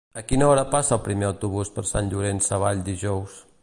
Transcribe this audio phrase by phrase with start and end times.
[0.19, 3.43] A quina hora passa el primer autobús per Sant Llorenç Savall dijous?